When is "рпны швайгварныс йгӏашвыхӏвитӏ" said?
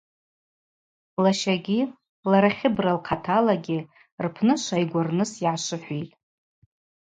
4.25-6.15